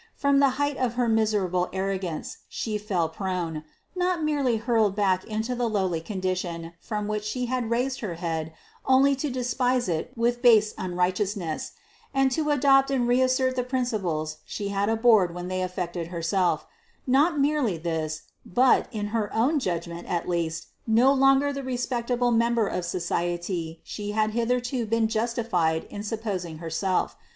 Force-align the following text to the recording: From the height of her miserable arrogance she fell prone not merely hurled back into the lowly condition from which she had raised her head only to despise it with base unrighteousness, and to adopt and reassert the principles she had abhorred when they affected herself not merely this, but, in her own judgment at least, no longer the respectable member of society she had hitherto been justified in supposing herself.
From 0.15 0.39
the 0.39 0.49
height 0.57 0.77
of 0.77 0.95
her 0.95 1.07
miserable 1.07 1.69
arrogance 1.71 2.37
she 2.49 2.79
fell 2.79 3.07
prone 3.07 3.63
not 3.95 4.23
merely 4.23 4.57
hurled 4.57 4.95
back 4.95 5.23
into 5.25 5.53
the 5.53 5.69
lowly 5.69 6.01
condition 6.01 6.73
from 6.79 7.07
which 7.07 7.23
she 7.23 7.45
had 7.45 7.69
raised 7.69 7.99
her 7.99 8.15
head 8.15 8.51
only 8.83 9.15
to 9.17 9.29
despise 9.29 9.87
it 9.87 10.11
with 10.15 10.41
base 10.41 10.73
unrighteousness, 10.75 11.73
and 12.15 12.31
to 12.31 12.49
adopt 12.49 12.89
and 12.89 13.07
reassert 13.07 13.55
the 13.55 13.61
principles 13.63 14.37
she 14.43 14.69
had 14.69 14.89
abhorred 14.89 15.35
when 15.35 15.49
they 15.49 15.61
affected 15.61 16.07
herself 16.07 16.65
not 17.05 17.39
merely 17.39 17.77
this, 17.77 18.23
but, 18.43 18.87
in 18.91 19.09
her 19.13 19.31
own 19.35 19.59
judgment 19.59 20.07
at 20.07 20.27
least, 20.27 20.69
no 20.87 21.13
longer 21.13 21.53
the 21.53 21.61
respectable 21.61 22.31
member 22.31 22.65
of 22.67 22.85
society 22.85 23.79
she 23.83 24.13
had 24.13 24.31
hitherto 24.31 24.83
been 24.87 25.07
justified 25.07 25.83
in 25.91 26.01
supposing 26.01 26.57
herself. 26.57 27.15